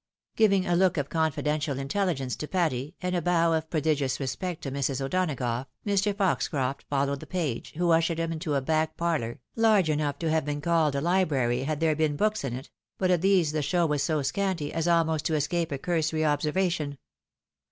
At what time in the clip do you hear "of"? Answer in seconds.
0.97-1.09, 3.53-3.69, 13.11-13.21